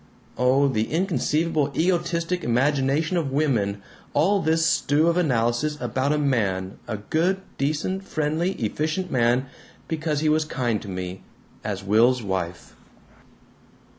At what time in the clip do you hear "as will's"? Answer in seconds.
11.63-12.23